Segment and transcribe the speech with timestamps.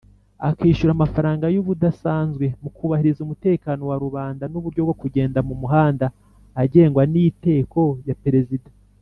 [0.49, 6.05] akishyura mafaranga y’ubudasanzwe mukubahiriza umutekano wa rubanda n’uburyo bwo kugenda mu muhanda
[6.63, 8.69] agenwa n’iteko ya perezida